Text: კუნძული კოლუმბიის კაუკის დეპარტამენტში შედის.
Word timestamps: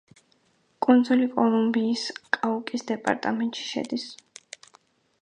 კუნძული 0.85 1.27
კოლუმბიის 1.35 2.07
კაუკის 2.39 2.89
დეპარტამენტში 2.93 3.71
შედის. 3.71 4.11